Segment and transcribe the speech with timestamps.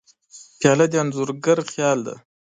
[0.59, 2.15] پیاله د انځورګر خیال دی.